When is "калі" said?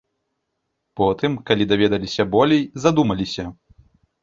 1.51-1.63